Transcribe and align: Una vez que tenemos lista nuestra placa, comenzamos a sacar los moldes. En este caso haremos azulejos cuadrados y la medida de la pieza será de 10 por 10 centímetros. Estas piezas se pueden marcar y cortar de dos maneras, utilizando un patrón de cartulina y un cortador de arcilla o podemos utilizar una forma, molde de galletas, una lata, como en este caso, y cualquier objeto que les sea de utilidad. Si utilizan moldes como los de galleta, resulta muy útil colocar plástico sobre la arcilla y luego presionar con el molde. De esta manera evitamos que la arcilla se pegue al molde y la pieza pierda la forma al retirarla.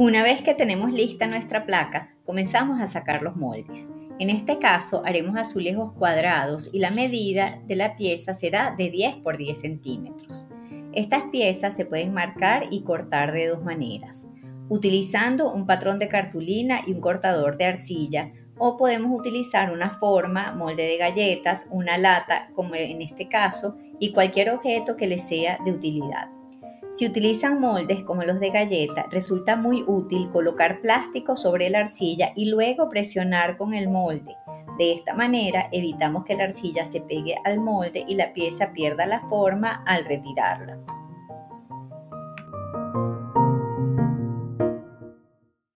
Una 0.00 0.22
vez 0.22 0.40
que 0.40 0.54
tenemos 0.54 0.94
lista 0.94 1.26
nuestra 1.26 1.66
placa, 1.66 2.14
comenzamos 2.24 2.80
a 2.80 2.86
sacar 2.86 3.20
los 3.20 3.36
moldes. 3.36 3.90
En 4.18 4.30
este 4.30 4.58
caso 4.58 5.02
haremos 5.04 5.36
azulejos 5.36 5.92
cuadrados 5.92 6.70
y 6.72 6.78
la 6.78 6.90
medida 6.90 7.60
de 7.66 7.76
la 7.76 7.96
pieza 7.96 8.32
será 8.32 8.74
de 8.74 8.88
10 8.88 9.16
por 9.16 9.36
10 9.36 9.60
centímetros. 9.60 10.48
Estas 10.94 11.24
piezas 11.24 11.76
se 11.76 11.84
pueden 11.84 12.14
marcar 12.14 12.68
y 12.70 12.80
cortar 12.80 13.32
de 13.32 13.48
dos 13.48 13.62
maneras, 13.62 14.26
utilizando 14.70 15.52
un 15.52 15.66
patrón 15.66 15.98
de 15.98 16.08
cartulina 16.08 16.80
y 16.86 16.92
un 16.92 17.02
cortador 17.02 17.58
de 17.58 17.66
arcilla 17.66 18.32
o 18.56 18.78
podemos 18.78 19.12
utilizar 19.12 19.70
una 19.70 19.90
forma, 19.90 20.54
molde 20.54 20.84
de 20.84 20.96
galletas, 20.96 21.66
una 21.68 21.98
lata, 21.98 22.48
como 22.54 22.74
en 22.74 23.02
este 23.02 23.28
caso, 23.28 23.76
y 23.98 24.12
cualquier 24.12 24.48
objeto 24.48 24.96
que 24.96 25.06
les 25.06 25.28
sea 25.28 25.58
de 25.62 25.72
utilidad. 25.72 26.39
Si 26.92 27.06
utilizan 27.06 27.60
moldes 27.60 28.02
como 28.02 28.24
los 28.24 28.40
de 28.40 28.50
galleta, 28.50 29.06
resulta 29.10 29.56
muy 29.56 29.84
útil 29.86 30.28
colocar 30.30 30.80
plástico 30.80 31.36
sobre 31.36 31.70
la 31.70 31.80
arcilla 31.80 32.32
y 32.34 32.46
luego 32.46 32.88
presionar 32.88 33.56
con 33.56 33.74
el 33.74 33.88
molde. 33.88 34.36
De 34.76 34.92
esta 34.92 35.14
manera 35.14 35.68
evitamos 35.70 36.24
que 36.24 36.34
la 36.34 36.44
arcilla 36.44 36.84
se 36.84 37.00
pegue 37.00 37.36
al 37.44 37.60
molde 37.60 38.04
y 38.08 38.14
la 38.14 38.32
pieza 38.32 38.72
pierda 38.72 39.06
la 39.06 39.20
forma 39.28 39.84
al 39.86 40.04
retirarla. 40.04 40.78